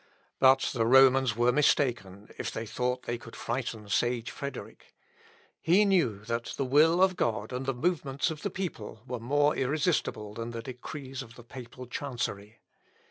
[0.39, 4.95] But the Romans were mistaken if they thought they could frighten sage Frederick.
[5.61, 9.55] He knew that the will of God and the movements of the people were more
[9.55, 12.61] irresistible than the decrees of the papal chancery.